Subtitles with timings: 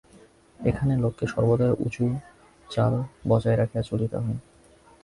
[0.59, 2.05] এখানে লোককে সর্বদাই উঁচু
[2.69, 2.93] চাল
[3.27, 4.37] বজায় রাখিয়া চলিতে হয়।